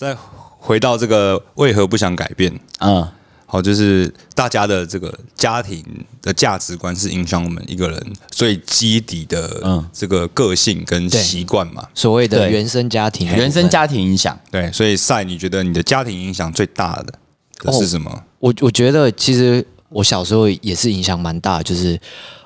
[0.00, 0.16] 再
[0.58, 2.50] 回到这个为何不想改变？
[2.78, 3.12] 啊，
[3.44, 5.84] 好，就是大家的这个家庭
[6.22, 11.86] 的价值观是影响我们一个人最基底的嗯这个个性跟习惯嘛。
[11.92, 17.12] 所谓的原生家庭原生家庭影响，对，所以赛，你觉得你的家庭影响最大的
[17.58, 18.24] 的是什么？
[18.38, 22.00] 我我觉得其实我小时候也是影响蛮大，就是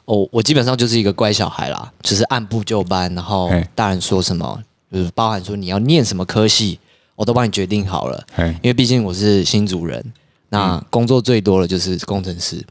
[0.06, 4.60] 哦，我基本上就是一个乖小孩啦，就是按部就班，然后大人说什么，
[4.92, 6.80] 就是包含说你要念什么科系，
[7.16, 8.26] 我都帮你决定好了，
[8.62, 10.04] 因为毕竟我是新主人，
[10.48, 12.64] 那工作最多的就是工程师，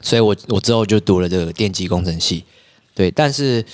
[0.00, 2.44] 所以我我之后就读了这个电机工程系，
[2.94, 3.64] 对，但是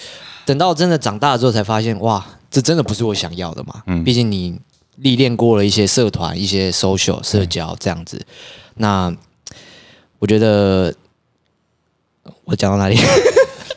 [0.45, 4.60] 等到真的长大之后才发现，哇，这真的不是我想要的嘛，毕竟你
[4.96, 8.21] 历练过了一些社团、一些 social 社交这样子，
[8.74, 9.15] 那
[10.18, 10.95] 我觉得
[12.45, 12.96] 我讲到哪里？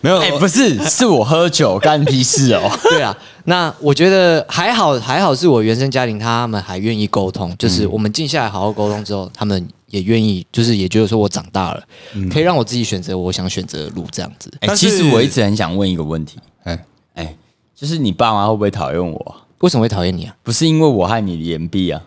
[0.02, 2.62] 没有，哎、不是，是我喝酒 干屁事哦。
[2.84, 3.16] 对啊，
[3.46, 11.84] 那我觉得还好，还好是我原生家庭，他们还愿意沟通，就是我们静下来好好沟通之后，他们也愿意，就是也觉得说我长大了，
[12.32, 14.52] 可以让我自己选择我想选择的路，这样子。
[14.62, 16.86] 哎、其实我一直很想问一个问题，哎，
[17.16, 17.36] 哎、
[17.76, 19.48] 就是你爸妈会不会讨厌我啊？
[19.60, 20.36] 为什么会讨厌你啊？
[20.44, 22.00] 不是因为我害你延毕啊，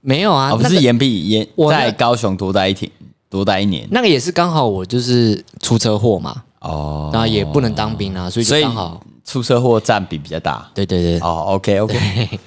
[0.00, 2.88] 没有啊，哦，不是延毕，延我那在高雄多待一天，
[3.28, 3.88] 多待一年。
[3.90, 10.70] 那个也是刚好我就是出车祸嘛，哦，那也不能当兵啊，所以就所以刚好，出车祸占比比较大。
[10.74, 12.40] 对对对，哦，OK OK，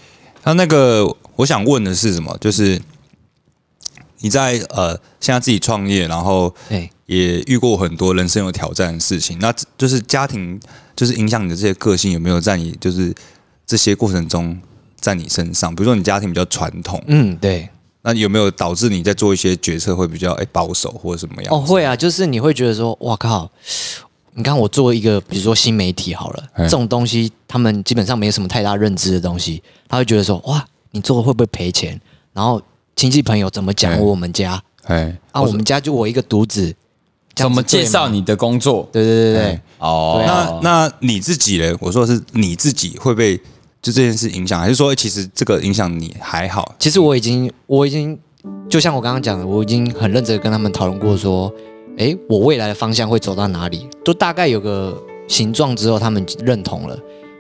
[0.44, 2.36] 那那个我想问的是什么？
[2.40, 2.82] 就是
[4.20, 10.60] 你在呃现在自己创业，然后对也遇过很多人生有挑战的事情，那就是家庭
[10.96, 13.14] 就是影响你的这些个性有没有在你就是
[13.66, 14.58] 这些过程中
[15.00, 15.76] 在你身上？
[15.76, 17.68] 比如说你家庭比较传统，嗯对。
[18.08, 21.52] 那有没有导致你在做一些决策会比较哎、保守或者什么样？
[21.52, 23.50] 哦，会啊，就是你会觉得说，哇靠，
[24.38, 32.00] 你看我做一个，比如说新媒体好了，哎这种东西他们基本上没有什么太大认知的东西，他会觉得说，哇，你做会不会赔钱？
[32.34, 32.62] 然后
[32.98, 35.42] 亲戚朋友怎么讲哎我们家哎，啊？
[35.42, 36.76] 我们家就我一个独子，
[37.34, 37.86] 怎么介？
[37.86, 38.88] 绍你的工作？
[38.92, 41.76] 对对对对哎，哦，那那你自己嘞？
[41.80, 43.38] 我说的是你自己会被
[43.82, 46.76] 就这件事影响，还是说其实这个影响你还好？
[46.78, 48.20] 其实我已经我已经
[48.70, 51.52] 就像我刚刚讲的，我已经很认真地跟他们讨论过，说，
[51.98, 54.96] 诶，我未来的方向会走到哪里，都大概有个
[55.28, 56.98] 形状之后，他们认同了。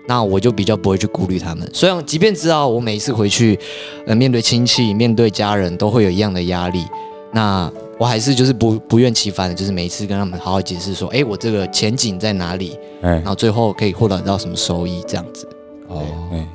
[0.07, 3.57] 那我就比较不会去顾虑他们，虽然即便知道我每一次回去，
[4.05, 6.85] 呃，面对亲戚、面对家人都会有一样的压力，
[7.33, 15.49] 那我还是就是不不厌其烦的，就是每一次跟他们好好解释说，哎，我这个前景在哪里，哎然后最后可以获得到什么收益，这样子。
[15.87, 16.47] 哦，哎，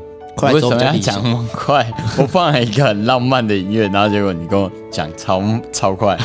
[0.53, 1.93] 为什么要走比较理讲那么快？
[2.19, 6.17] 我放了一个很浪漫的音乐，然后结果你跟我讲超超快。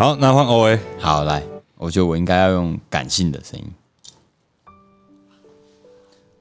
[0.00, 0.80] 好，那换 O A。
[0.98, 1.42] 好，来，
[1.76, 3.66] 我觉得我应该要用感性的声音。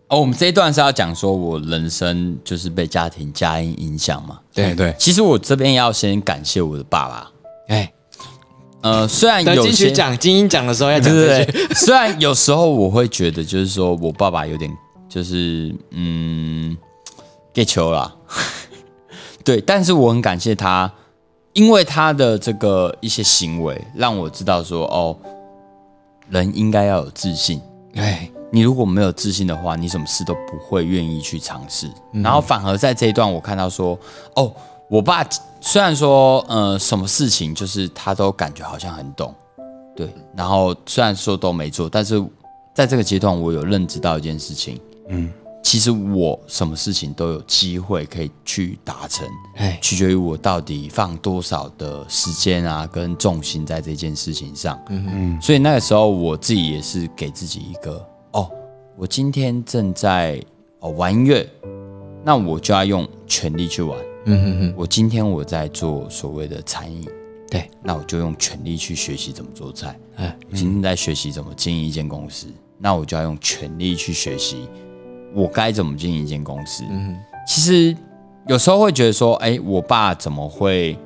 [0.07, 4.39] 哦，我们这一段是要讲说我人生就是被家庭家音影响嘛。
[4.53, 7.29] 对对，其实我这边要先感谢我的爸爸。
[7.67, 7.91] 哎，
[8.79, 11.51] 呃，虽然得有些金曲奖、金鹰奖的时候要对讲这对句。
[11.51, 14.71] 对， 虽然有时候我会觉得，就是说我爸爸有点
[15.09, 16.77] 就是嗯
[17.53, 18.15] ，get 球啦，
[19.43, 20.89] 对，但是我很感谢他，
[21.53, 25.17] 因为他的这个一些行为，让我知道说哦，
[26.29, 27.61] 人应该要有自信。
[27.95, 31.89] 哎，你如果没有自信的话，你什么事都不会愿意去尝试。
[32.11, 33.97] 然后反而在这一段，我看到说，
[34.35, 34.53] 哦，
[34.89, 35.27] 我爸
[35.59, 39.33] 虽然说，呃，什么事情就是他都感觉好像很懂，
[39.95, 40.13] 对。
[40.35, 42.23] 然后虽然说都没做，但是
[42.73, 44.79] 在这个阶段，我有认知到一件事情，
[45.09, 45.31] 嗯，
[45.61, 54.81] 其实我什么事情都有机会可以去达成，哎，取决于我到底放多少的时间啊，跟重心在这件事情上。
[54.89, 58.49] 嗯嗯，所以那个时候我自己也是给自己一个哦，
[58.97, 60.41] 我今天正在
[60.79, 61.47] 哦玩音乐，
[62.23, 63.99] 那我就要用全力去玩。
[64.25, 67.07] 嗯哼哼，我今天我在做所谓的餐饮，
[67.49, 69.97] 对，那我就用全力去学习怎么做菜。
[70.15, 72.47] 哎，我今天在学习怎么经营一间公司，
[72.77, 74.67] 那我就要用全力去学习
[75.33, 76.83] 我该怎么经营一间公司。
[76.89, 77.17] 嗯
[77.47, 77.95] 其实
[78.47, 80.97] 有时候会觉得说，哎、我爸怎么会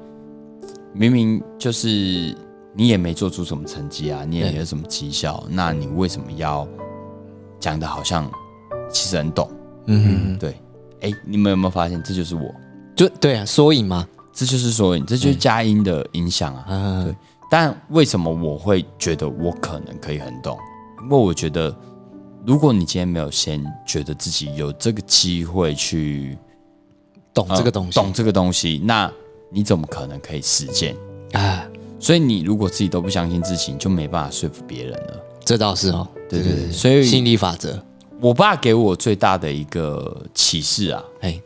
[0.94, 2.36] 明明就是
[2.74, 6.68] 你也没做出什么成绩啊，你也没有什么绩效，那你为什么要
[7.60, 8.30] 讲的好像
[8.90, 9.50] 其实很懂？
[9.86, 10.56] 嗯对，
[11.02, 12.54] 哎、你们有没有发现这就是我？
[12.96, 16.66] 就对啊，缩影嘛，这就是缩影，这就是佳音的影响啊。
[16.70, 17.16] 嗯，对
[17.50, 20.58] 但为什么我会觉得我可能可以很懂？
[21.04, 21.74] 因为我觉得，
[22.46, 26.38] 如果你今天没有先觉得自己有这个机会去
[27.34, 29.12] 懂这个东西，呃懂这个东西，那
[29.50, 30.96] 你怎么可能可以实践？
[31.32, 31.66] 啊，
[32.00, 35.24] 所以你如果自己都不相信自己，你就没办法说服别人了。
[35.46, 37.82] 这倒是哦，对对对，所以心理法则，
[38.20, 41.42] 我爸给我最大的一个启示啊，哎，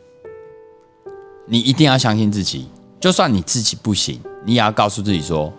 [1.46, 2.66] 你一定要相信自己，
[2.98, 5.52] 就算你自己不行，你也要告诉自己说，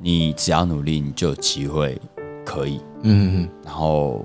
[0.00, 2.00] 你只要努力，你就有机会
[2.44, 2.80] 可以。
[3.02, 4.24] 嗯嗯然后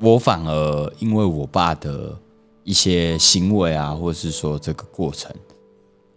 [0.00, 2.16] 我反而因为我爸的
[2.64, 5.34] 一些行为啊，或者是说这个过程，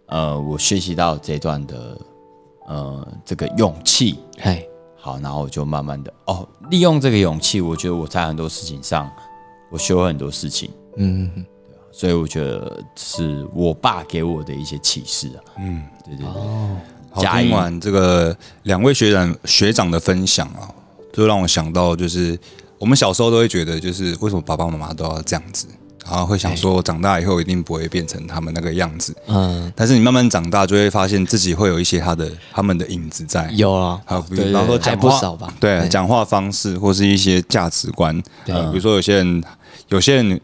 [0.06, 1.98] 呃，我学习到这段的
[2.66, 4.18] 呃这个勇气。
[4.38, 9.10] 嘿，好，然后我就慢慢的哦，利用这个勇气，我觉得我在很多事情上，
[9.70, 11.46] 我学会很多事情，嗯嗯嗯，
[11.92, 15.40] 所以我觉得是我爸给我的一些启示啊。
[15.58, 16.28] 嗯，对对对。
[17.12, 20.72] 好，加一听完这个两位学长学长的分享啊，
[21.12, 22.38] 就让我想到，就是
[22.80, 25.66] 我们小时候都会觉得，就是为什么爸爸妈妈都要这样子，
[26.06, 29.14] 然后会想说，长大以后一定不会变成他们那个样子。
[29.26, 33.50] 嗯，但是你慢慢长大，就会发现自己会有一些他的他们的影子在。
[33.52, 35.52] 有啊，还有比对对方说讲话少吧？
[35.60, 39.44] 对，讲话方式或是一些价值观，比如说有些人，
[39.88, 40.34] 有些人，你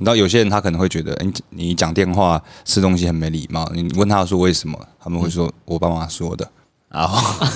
[0.00, 6.46] 知道，有些人他可能会觉得，哎，你讲电话吃东西很没礼貌，你问他说为什么，他们会说我爸妈说的，
[6.90, 7.46] 然后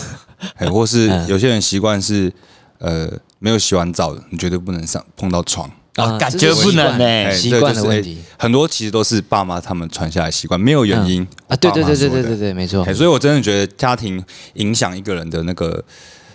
[0.57, 2.33] 哎，或是 有些人习惯是，
[2.79, 3.11] 呃，
[3.41, 6.99] 没有洗完澡的，你绝对不能上碰到床，啊感觉不能习惯。
[6.99, 8.19] 欸哎习惯的问题。
[8.39, 12.85] 很多其实都是爸妈他们传下来的习惯，没有原因啊，对对对对对对对，没错。
[12.85, 14.23] 哎，，所以我真的觉得家庭
[14.55, 15.83] 影响一个人的那个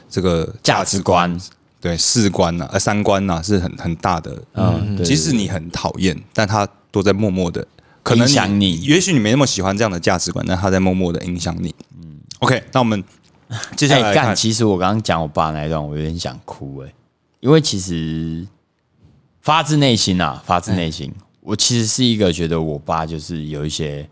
[0.09, 1.39] 这个价值观，
[1.79, 4.37] 对四观呐、呃三观呐、是很很大的。
[4.53, 7.65] 嗯，即使你很讨厌，但他都在默默的
[8.01, 8.79] 可能影响你。
[8.81, 11.73] 也许你没那么喜欢这样的价值观，但他在默默的影响你。
[12.01, 13.03] 嗯，OK，那我们
[13.75, 16.93] 接下哎，来看，干，其实我刚刚讲我爸那一段，我有点想哭哎，
[17.39, 18.45] 因为其实
[19.41, 24.07] 发自内心啊，发自内心，我其实是一个觉得我爸就是有一些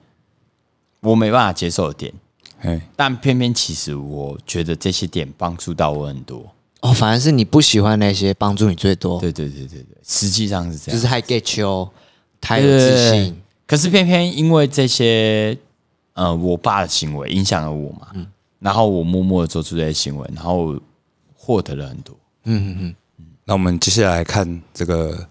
[1.01, 2.13] 我没办法接受的点，
[2.61, 6.45] 哎，但偏偏其实我觉得这些点帮助到我很多。
[6.81, 11.01] 哦，反而是你不喜欢那些帮助你最多，对对对对对，实际上是这样。
[11.01, 11.89] 就是 get you，
[12.41, 15.57] 太有自信，可是偏偏因为这些，
[16.11, 18.07] 呃，我爸的行为影响了我嘛，
[18.63, 20.73] 然后我默默的做出这些行为，然后
[21.35, 22.15] 获得了很多。
[22.45, 22.95] 嗯嗯嗯
[23.43, 25.27] 那我们接下来看这个，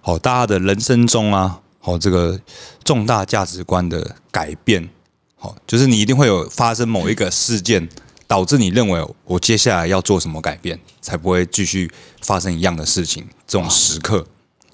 [0.00, 2.40] 好，大家的人生中啊，好，这个
[2.82, 4.88] 重大价值观的改变，
[5.36, 7.86] 好，就是你一定会有发生某一个事件，
[8.26, 11.92] 导致你认为我接下来要做什么改变，才不会继续
[12.22, 13.28] 发生一样的事情。
[13.46, 14.26] 这种时刻，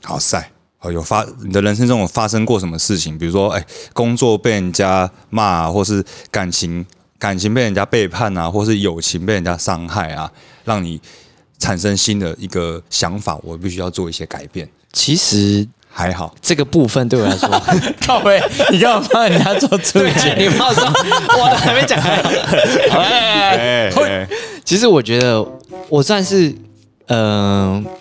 [0.04, 3.18] 好赛，好有发你的人生中有发生过什么事情？
[3.18, 6.86] 比如说，哎，工作被人家骂、或是感情
[7.18, 10.30] 感情被人家背叛啊，或是友情被人家伤害啊，
[10.64, 11.00] 让你
[11.58, 14.68] 产生新的一个想法，我必须要做一些改变。
[14.92, 17.48] 其实还好，这个部分对我来说，
[18.06, 20.34] 靠背，你干嘛帮人家做注解？
[20.38, 20.84] 你帮我说，
[21.38, 21.98] 我还没讲
[24.64, 25.44] 其实我觉得
[25.88, 26.54] 我算是
[27.06, 27.92] 嗯、呃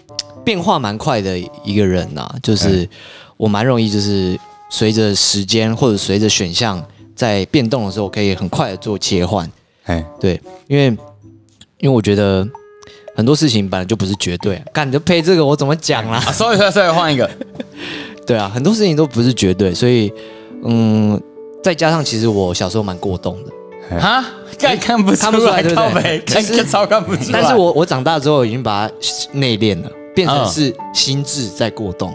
[0.43, 2.87] 变化蛮快的一个人呐、就是
[3.35, 6.81] 我蛮容易就是随着时间或者随着选项
[7.17, 9.49] 在变动的时候，可以很快的做切换。
[9.85, 10.85] 哎，对，因为
[11.79, 12.47] 因为我觉得
[13.15, 16.17] 很多事情本来就不是绝对、啊，干你就配这个我怎么讲啦？
[16.17, 17.29] 啊，sorry sorry sorry，换一个。
[18.27, 20.13] 对啊，很多事情都不是绝对，所以
[20.63, 21.19] 嗯，
[21.63, 24.23] 再加上其实我小时候蛮过动的，哈，
[24.59, 26.21] 看看不看不出来对不对。
[26.27, 27.41] 其实超看不出来。
[27.41, 28.93] 但是我我长大之后已经把它
[29.31, 30.45] 内敛了，变成嗯。
[30.49, 32.13] 是心智在过动，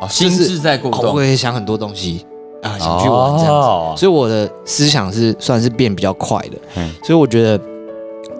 [0.00, 1.00] 哦，心智在过动。
[1.00, 2.24] 我动，会想很多东西
[2.62, 3.94] 啊，想去玩这样子，哦。
[3.96, 7.60] 所以我的思想是算是变比较快的，嗯所以我觉得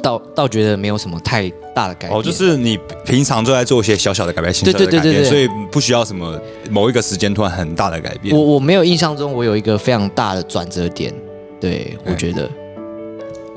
[0.03, 5.23] 倒倒觉得没有什么太大的改变，哦，就是你平常就在做一些小小的改变，小小的改变，对对对。
[5.23, 6.39] 对所以不需要什么
[6.71, 8.37] 某一个时间突然很大的改变。
[8.37, 11.13] 我我没有印象中我有一个非常大的转折点，
[11.61, 12.49] 对我觉得。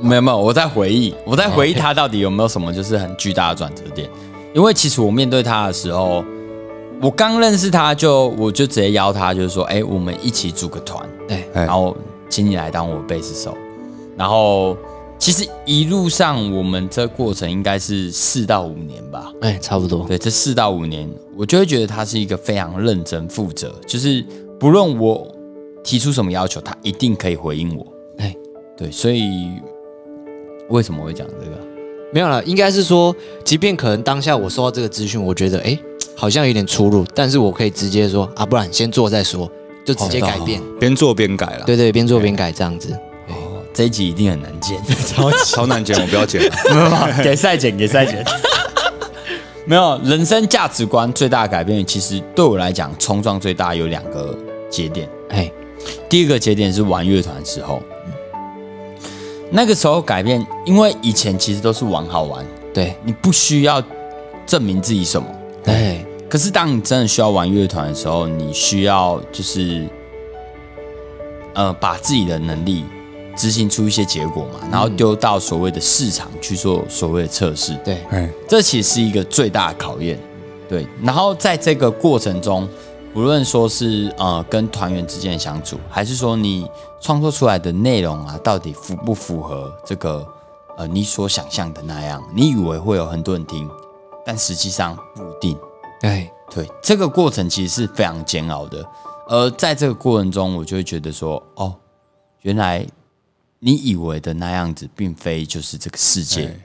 [0.01, 4.09] 没有没有，我在回忆，我在回忆他到底有没有什么就是很巨大的转折点。
[4.53, 6.23] 因为其实我面对他的时候，
[7.01, 11.95] 我刚认识他就我就直接邀他，就是说，哎、我们一起组个团，对哎然后
[12.29, 13.57] 请你来当我贝斯手。
[14.17, 14.77] 然后
[15.17, 24.23] 其实一路上我们这过程应该是四到五年吧，哎差不多，对，这四到五年，我就会觉得他是一个非常认真负责，就是
[24.59, 25.27] 不论我
[25.83, 27.85] 提出什么要求，他一定可以回应我。
[28.17, 28.35] 哎
[28.77, 29.49] 对，所以
[30.69, 31.57] 为什么会讲这个？
[32.13, 35.75] 没有了，应该是说，即便可能当下我收到这个资讯，我觉得哎
[36.15, 39.49] 好像有点出入，但是我可以直接说啊，不然先做再说，
[39.85, 42.93] 就直接改变，边做边改了，对对，边做边改这样子。
[43.27, 46.55] 哦，这一集一定很难剪，超 超难剪，我不要剪了。
[46.69, 48.23] 没有没有给赛剪，给赛剪。
[49.65, 54.37] 没有，人生价值观最大的改变，其实对我来讲，冲撞最大有两个
[54.69, 55.07] 节点。
[55.29, 55.51] 哎，
[56.09, 57.81] 第一个节点是玩乐团的时候，
[59.49, 63.81] 那个时候改变，因为以前其实都是玩好玩，对，你不需要
[64.45, 65.25] 证明自己什么。
[65.65, 66.02] 哎，
[66.33, 69.87] 可是当你真的需要玩乐团的时候，你需要就是
[71.53, 72.83] 呃把自己的能力
[73.35, 77.75] 执行出一些结果嘛，然后丢到所谓的市场去做所谓的测试。
[77.85, 80.19] 对，哎，这其实是一个最大的考验，
[80.67, 80.87] 对。
[81.03, 82.67] 然后在这个过程中，
[83.13, 86.67] 无论说是呃跟团员之间的相处，还是说你
[86.99, 90.27] 创作出来的内容啊，到底符不符合这个
[90.79, 92.19] 呃你所想象的那样？
[92.33, 93.69] 你以为会有很多人听，
[94.25, 95.55] 但实际上不一定。
[96.03, 98.85] 哎，对，这个过程其实是非常煎熬的。
[99.27, 101.73] 而在这个过程中，我就会觉得说，哦，
[102.41, 102.85] 原来
[103.59, 106.59] 你以为的那样子，并非就是这个世界哎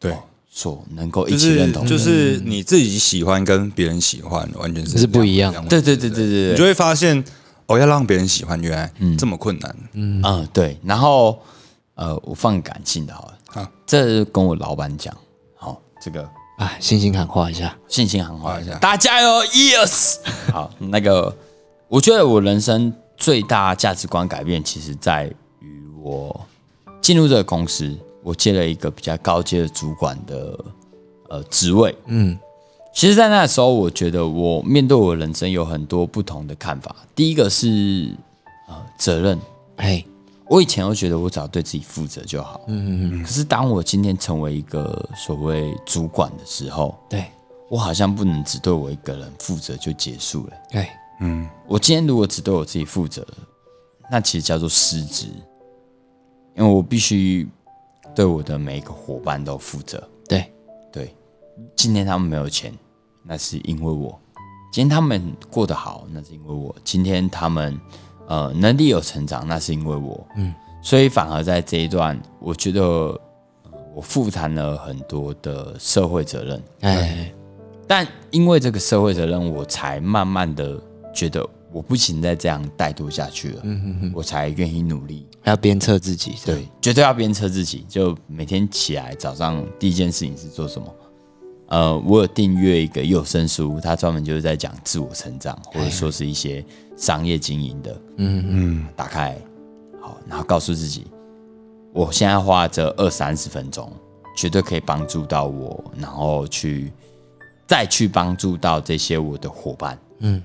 [0.00, 0.16] 对，
[0.50, 1.88] 所能够一起认同的。
[1.88, 7.24] 就是你自己喜欢跟别人喜欢完全是是不一样两对对对对对对你就会发现
[7.66, 9.76] 哦，要让别人喜欢，原来这么困难。
[9.92, 10.76] 嗯，对。
[10.82, 11.40] 然后
[11.94, 15.16] 呃，我放感性的好了，好这跟我老板讲，
[15.54, 16.28] 好，这个
[16.60, 20.18] 啊，信心喊话一下，信心喊话一下，大家加油，yes！
[20.52, 21.34] 好，那个
[21.88, 25.24] 我觉得我人生最大价值观改变，其实在
[25.60, 26.38] 于我
[27.00, 30.64] 进入这个公司，我接了一个比较高阶的主管的
[31.30, 31.96] 呃职位。
[32.08, 32.38] 嗯，
[32.92, 36.94] 其实，在那时候，我觉得我面对我人生有很多不同的看法。
[37.14, 38.14] 第一个是
[38.68, 39.38] 呃责任，
[39.76, 40.04] 哎，
[40.50, 47.24] 我以前都觉得我只要对自己负责就好，嗯嗯嗯，可是当我今天成为一个所谓主管的时候，对，
[47.68, 50.52] 我好像不能只对我一个人负责就结束了。
[50.68, 50.88] 对，
[51.20, 53.24] 嗯，我今天如果只对我自己负责，
[54.10, 55.26] 那其实叫做失职，
[56.56, 57.48] 因为我必须
[58.12, 60.02] 对我的每一个伙伴都负责。
[60.28, 60.52] 对，
[60.90, 61.14] 对，
[61.76, 62.76] 今天他们没有钱，
[63.22, 64.10] 那是因为我；
[64.72, 67.78] 今天他们过得好，那是因为我；今天他们
[68.30, 70.26] 呃能力有成长，那是因为我。
[70.36, 73.20] 嗯，所以反而在这一段，我觉得、呃
[73.92, 76.62] 我负担了很多的社会责任。
[76.82, 77.32] 哎，
[77.88, 80.80] 但因为这个社会责任，我才慢慢的
[81.12, 83.62] 觉得我不行再这样怠惰下去了，
[84.14, 85.26] 我才愿意努力。
[85.42, 87.84] 要鞭策自己，对，绝对要鞭策自己。
[87.88, 90.86] 就每天起来早上第一件事情是做什么？
[91.70, 96.64] 呃，我有订阅一个有声书，它专门就是在讲自我成长，或者说是一些
[96.96, 98.00] 商业经营的。
[98.16, 99.38] 嗯嗯，打开，
[100.00, 101.06] 好，然后告诉自己，
[101.92, 103.90] 我现在花这二三十分钟，
[104.36, 106.92] 绝对可以帮助到我，然后去
[107.68, 109.96] 再去帮助到这些我的伙伴。
[110.18, 110.42] 嗯，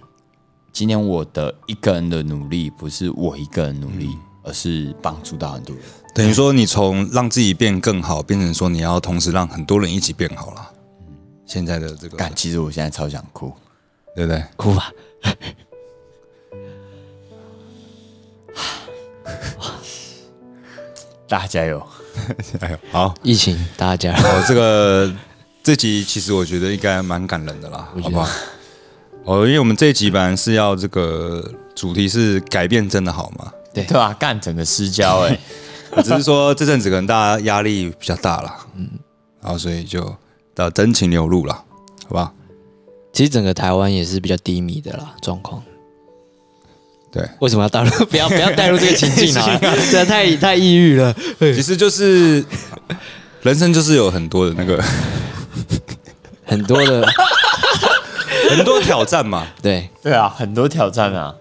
[0.71, 5.83] 今天我的一个人的努力，不是我一个人努力，而是帮助到很多人。
[6.13, 10.71] 等于说你从让自己变更好，变成说你要同时让很多人一起变好了。
[11.55, 13.53] 现在的这个，干，其实我现在超想哭。
[14.13, 14.41] 对不对？
[14.55, 14.91] 哭吧，
[21.27, 21.85] 大家加油！
[22.61, 25.13] 加油，好，疫情大家哦，这个
[25.61, 28.29] 这集其实我觉得应该蛮感人的啦，好不好？
[29.25, 33.51] 哦，因为我们这一集本来是要这个主题是改变真的好吗？
[33.73, 35.37] 对对吧、干整个私交哎、
[36.01, 38.89] 只是说这阵子可能大家压力比较大了，嗯，
[39.41, 40.15] 然后所以就
[40.55, 42.33] 到真情流露了，好不好？
[43.13, 45.61] 其实整个台湾也是比较低迷的啦状况。
[47.11, 47.89] 对，为什么要带入？
[48.07, 49.59] 不要不要带入这个情境啊！
[49.91, 51.15] 这太太抑郁了。
[51.39, 52.43] 其实就是
[53.41, 54.83] 人生就是有很多的那个
[56.43, 57.07] 很多的
[58.49, 61.33] 很多挑战嘛，对，对啊，很多挑战啊，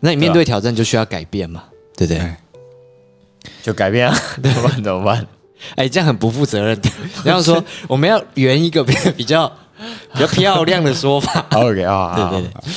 [0.00, 1.64] 那你面对挑战就需要改变嘛，
[1.96, 2.18] 对不对？
[2.20, 2.40] 哎
[3.62, 4.82] 就改变啊，怎么办？
[4.82, 5.26] 怎么办？
[5.76, 6.90] 哎，这样很不负责任的。
[7.24, 9.50] 然后说我们要圆一个比比较
[10.12, 12.74] 比较漂亮的说法，OK 啊，对对对，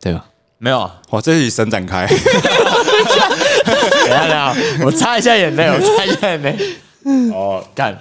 [0.00, 0.24] 对吧？
[0.58, 4.54] 没有，啊哇，这一集伸展开，等一下等下，
[4.84, 6.58] 我擦一下眼泪，我擦一下眼泪。
[7.32, 7.96] 哦， 干，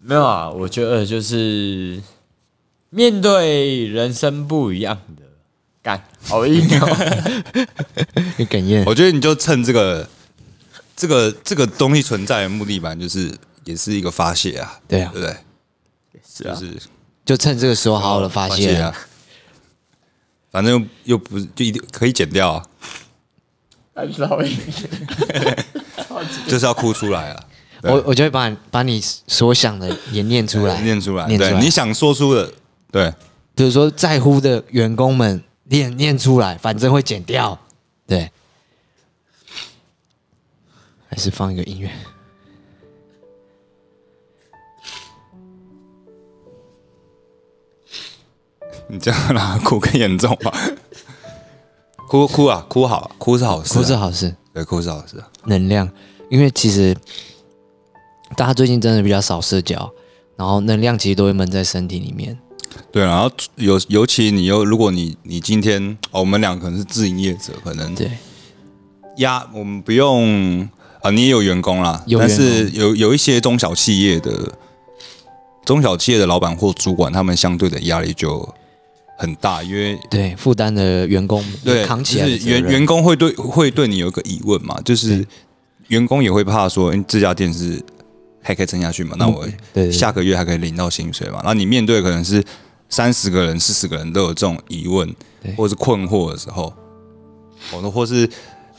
[0.00, 2.00] 没有啊，我觉得就是
[2.90, 5.22] 面对人生不一样的
[5.82, 6.88] 干，好硬哦。
[8.36, 10.08] 你哽咽，我觉得你就趁这个
[11.02, 13.28] 这个这个东西存在的目的吧，就是
[13.64, 15.36] 也是一个发泄啊，对啊对不对？
[16.24, 16.78] 是啊，就是
[17.24, 18.94] 就趁这个时候好好的发泄啊。，
[20.52, 22.64] 反正又又不是就一定可以剪掉啊，
[23.96, 24.56] 很少硬。
[26.46, 27.44] 就是要哭出来啊，
[27.82, 31.50] 我我就会把你把你所想的也念出来， 念出来，念出来。
[31.50, 32.52] 对，你想说出的，
[32.92, 33.12] 对，
[33.56, 37.58] 比如说在乎的员工们念念出来，反正会剪掉。
[38.06, 38.30] 对，
[41.12, 41.90] 还是放一个音乐。
[48.88, 50.50] 你这样让他哭更严重吧？
[52.08, 55.28] 哭哭啊，哭好，哭是好事、啊，哭是好事，对，哭是好事、啊。
[55.44, 55.86] 能量。
[56.30, 56.96] 因为其实
[58.34, 59.92] 大家最近真的比较少社交，
[60.36, 62.38] 然后能量其实都会闷在身体里面。
[62.90, 68.10] 对，然后尤尤其你又，如果你你今天、哦、我们俩可能是自营业者，可能对，
[69.18, 70.66] 压，我们不用
[71.02, 74.52] 啊，你也有员工啦，但是有有一些中小企业的
[75.64, 78.48] 中小企业的老板或主管，他们相对的压力就
[79.18, 85.26] 很大，因为对，负担的员工对扛起来就是员员工会对会对你有一个疑问嘛，就是
[85.88, 87.82] 员工也会怕说，诶这家店是
[88.40, 89.16] 还可以撑下去嘛？
[89.18, 89.46] 那我
[89.90, 91.40] 下个月还可以领到薪水嘛？
[91.44, 92.42] 那你面对可能是
[92.88, 96.72] 三十个人、四十个人都有这种疑问对或是困惑的时候，
[97.72, 98.28] 哦，或是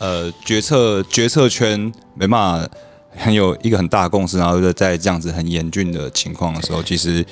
[0.03, 2.69] 呃决策决策圈没办法
[3.15, 7.25] 很有一个很大的共识，然后就在这样子很严峻的情况的时候，其实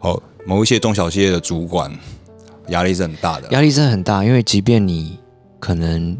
[0.00, 1.90] 哦某一些中小企业的主管
[2.68, 3.48] 压力是很大的。
[3.52, 5.18] 压力真的很大，因为即便你
[5.58, 6.14] 可能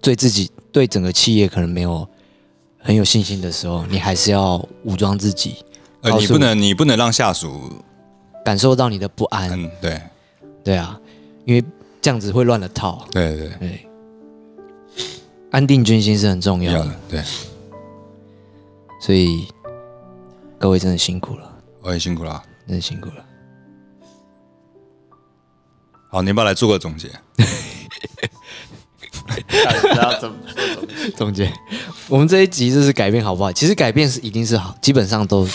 [0.00, 2.08] 对自己、对整个企业可能没有
[2.78, 5.56] 很有信心的时候，你还是要武装自己，
[6.00, 7.70] 呃，你不能，你不能让下属，
[8.44, 9.50] 感受到你的不安。
[9.52, 10.00] 嗯，对，
[10.64, 10.98] 对啊，
[11.44, 11.62] 因为
[12.00, 13.06] 这样子会乱了套。
[13.12, 13.86] 对对，对，
[15.50, 17.22] 安定军心是很重要的要的，，对，
[19.00, 19.48] 所以
[20.58, 22.42] 各位真的辛苦了，我也辛苦了。
[22.66, 23.24] 真的辛苦了。
[26.08, 27.08] 好，你要不要来做个总结？
[29.48, 30.36] 知道怎么
[31.16, 31.52] 总结，
[32.08, 33.52] 我们这一集就是改变好不好？
[33.52, 35.48] 其实改变是一定是好，基本上都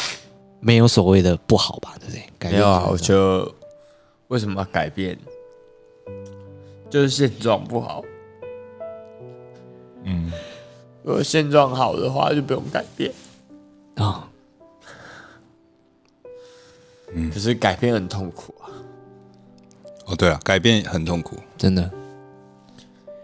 [0.60, 2.22] 没有所谓的不好吧，对不对？
[2.38, 3.50] 改变没有啊，我是觉得
[4.28, 5.18] 为什么要改变？
[6.90, 8.04] 就是现状不好。
[10.06, 10.32] 嗯，
[11.04, 13.12] 如果现状好的话，就不用改变。
[13.96, 14.04] 啊。
[14.06, 14.24] 哦，
[17.34, 18.70] 可是改变很痛苦啊，
[20.08, 21.92] 哦，对啊，改变很痛苦，真的，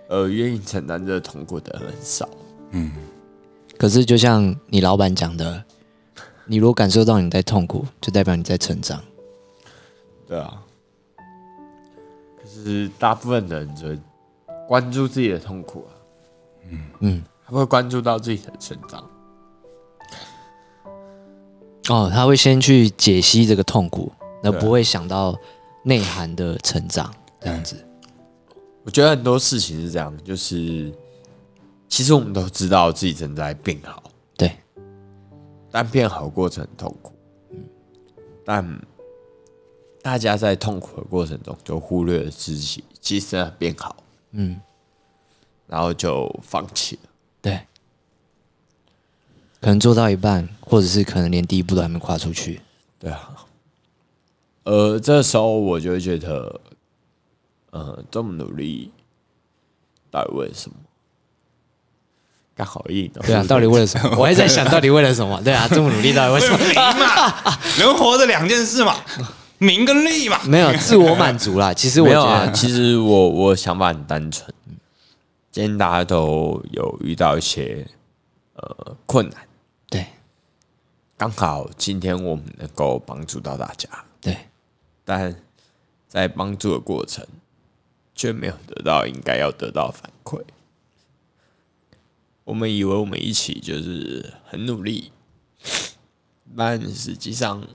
[0.07, 2.29] 呃，愿意承担这个痛苦的人很少。
[2.71, 2.91] 嗯。
[3.77, 5.63] 可是就像你老板讲的，
[6.45, 9.03] 你如果感受到你在痛苦，就代表你在成长。
[10.27, 10.63] 对啊，
[12.41, 13.99] 可是大部分人只会
[14.67, 15.91] 关注自己的痛苦啊，
[16.99, 19.03] 嗯，他不会关注到自己的成长。
[21.89, 24.11] 哦，他会先去解析这个痛苦，
[24.43, 24.57] 而对。
[24.57, 25.37] 啊不会想到
[25.83, 27.75] 内涵的成长这样子。
[28.83, 30.91] 我觉得很多事情是这样，就是
[31.87, 34.03] 其实我们都知道自己正在变好，
[34.37, 34.55] 对，
[35.69, 37.13] 但变好过程很痛苦。
[38.43, 38.81] 但
[40.01, 43.95] 大家在痛苦的过程中就忽略了自己其实在变好，
[44.31, 44.59] 嗯，
[45.71, 47.09] 然后就放弃了。
[47.41, 47.61] 对，
[49.61, 52.59] 可能做到一半，或者是可能连第一步都还没跨出去。
[52.99, 53.29] 对啊，
[54.63, 56.59] 呃，这时候我就会觉得，
[57.71, 58.91] 呃，这么努力，
[60.11, 60.75] 到底为了什么？
[62.53, 63.21] 刚好硬哦。
[63.25, 64.13] 对啊，到底为了什么？
[64.19, 65.41] 我还在想，到底为了什么？
[65.41, 66.57] 对啊，这么努力到底为什么？
[67.79, 68.97] 人 活着两件事嘛，
[69.57, 70.37] 名跟利嘛。
[70.43, 71.73] 没有自我满足啦。
[71.73, 74.53] 其实我觉没有啊，其实我我想法很单纯，
[75.51, 77.85] 今天大家都有遇到一些
[78.53, 79.47] 呃困难，
[79.89, 80.05] 对
[81.17, 83.89] 刚好今天我们能够帮助到大家，
[84.21, 84.37] 对
[85.03, 85.35] 但
[86.07, 87.27] 在帮助的过程
[88.15, 90.41] 却没有得到应该要得到反馈。
[92.45, 95.11] 我们以为我们一起就是很努力，
[96.55, 97.67] 但实际上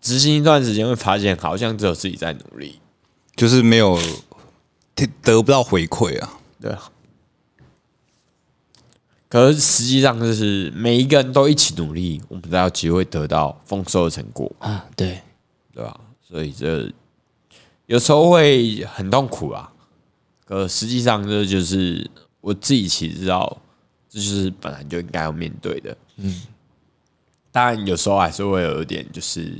[0.00, 2.80] 执行一段时间会发现，好像只有自己在努力。
[3.34, 3.98] 就是没有
[4.94, 6.40] 得得不到回馈啊。
[6.62, 6.90] 对啊。
[9.28, 15.20] 可是实际上就是每一个人都一起努力，我们才有机会得到丰收的成果，啊，对
[15.74, 16.00] 对吧？
[16.20, 16.92] 所以这
[17.86, 19.72] 有时候会很痛苦啊。
[20.44, 22.10] 可实际上这就是
[22.42, 23.58] 我自己其实知道，
[24.08, 25.96] 这就是本来就应该要面对的。
[26.16, 26.42] 嗯，
[27.50, 29.56] 当然有时候还是会有一点就是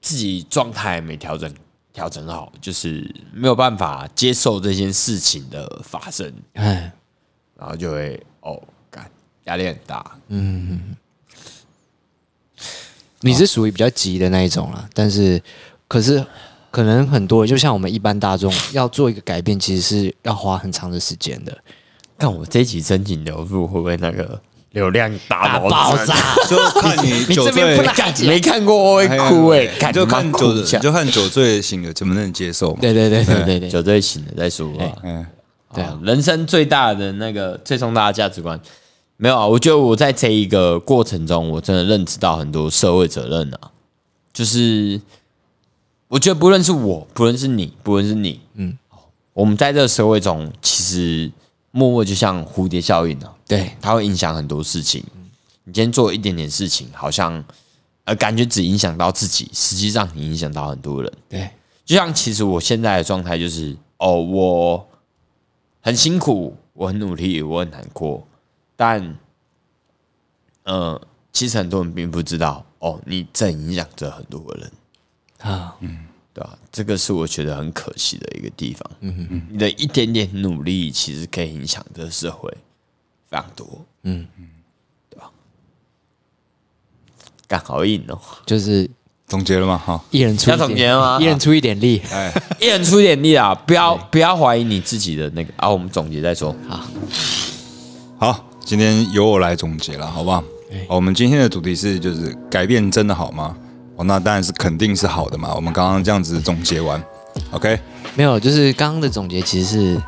[0.00, 1.52] 自己状态没调整
[1.98, 6.32] 调整好，就是没有办法接受这件事情的发生。
[6.52, 6.92] 哎，
[7.58, 9.10] 然后就会哦，感
[9.46, 10.16] 压力很大。
[10.28, 10.94] 嗯
[13.20, 15.42] 你是属于比较急的那一种啦，但是
[15.88, 16.24] 可是
[16.70, 21.58] 可能很多就像我们一般大众要做一个改变，其实是要花很长的时间的。
[22.16, 24.40] 看我这一集真情流露，会不会那个
[24.72, 26.14] 流量大爆炸！
[26.48, 30.30] 就看你 你酒醉这边不，没看过我会哭哎、欸，就看
[30.80, 32.78] 就看酒醉醒了怎么能接受嘛。
[32.80, 34.84] 对对对对对对，酒醉醒了再说吧。
[35.02, 35.26] 嗯，
[35.74, 38.60] 对啊啊，人生最大的那个最重大的价值观，
[39.16, 39.46] 没有啊。
[39.46, 43.70] 我觉得我在这一个过程中，我真的认知到很多社会责任啊。
[44.34, 45.00] 就是
[46.08, 48.78] 我觉得不论是我，不论是你，不论是你，嗯，
[49.32, 51.32] 我们在这个社会中，其实
[51.78, 53.70] 默默就像蝴蝶效应啊，对。
[53.80, 55.04] 它会影响很多事情。
[55.62, 57.44] 你今天做一点点事情，好像
[58.02, 61.12] 呃感觉只影响到自己，实际上你影响到很多人。
[61.28, 61.48] 对。
[61.84, 64.88] 就像其实我现在的状态就是，哦，我
[65.80, 68.26] 很辛苦，我很努力，我很难过，
[68.76, 69.16] 但，
[70.64, 71.00] 呃，
[71.32, 74.72] 其实很多人并不知道，哦，你正影响着很多个人，
[75.38, 75.76] 啊，
[76.38, 76.56] 对吧？
[76.70, 78.90] 这个是我觉得很可惜的一个地方。
[79.00, 82.48] 嗯嗯，你的一点点努力，其实可以影响这个社会
[83.28, 83.66] 非常多。
[84.04, 84.46] 嗯嗯，
[85.10, 85.30] 对吧？
[87.48, 88.16] 干好硬哦！
[88.46, 88.88] 就是
[89.26, 89.76] 总结了吗？
[89.76, 92.00] 哈，一人出一要总结了吗，一人出一点力。
[92.12, 93.52] 哎， 一人出一点力啊！
[93.52, 95.68] 不要不要怀疑你自己的那个啊！
[95.68, 96.54] 我们总结再说。
[98.16, 100.40] 好，今天由我来总结了，好不好？
[100.88, 103.56] 好我们今天的主题是就是改变真的好吗？
[103.98, 105.52] 哦，那当然是肯定是好的嘛。
[105.54, 107.02] 我们刚刚这样子总结完
[107.50, 107.78] ，OK，
[108.14, 110.02] 没有，就是刚刚的总结其实是，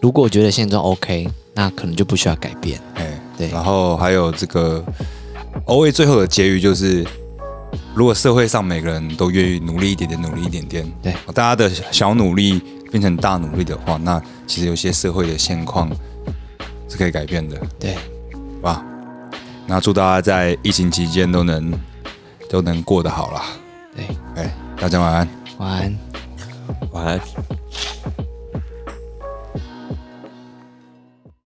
[0.00, 2.80] 如果觉得现状 OK，那可能就不需要改变。
[2.94, 4.82] 哎，对然后还有这个
[5.66, 7.04] O A 最后的结语就是，
[7.94, 15.90] 如果社会上每个人都愿意努力一点点，努力一点点，对大家的小努力变成大努力的话，那其实有些社会的现况
[16.88, 17.94] 是可以改变的，对，
[18.62, 18.84] 好吧？
[19.66, 21.72] 那祝大家在疫情期间都能
[22.54, 23.42] 都能过得好了。
[23.96, 25.98] 对，哎，大家晚安，晚安，
[26.92, 27.20] 晚安。